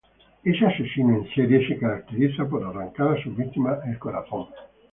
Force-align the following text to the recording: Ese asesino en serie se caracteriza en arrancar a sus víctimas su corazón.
Ese 0.43 0.65
asesino 0.65 1.13
en 1.17 1.27
serie 1.35 1.67
se 1.67 1.77
caracteriza 1.77 2.41
en 2.51 2.63
arrancar 2.63 3.09
a 3.09 3.21
sus 3.21 3.37
víctimas 3.37 3.77
su 3.93 3.99
corazón. 3.99 4.47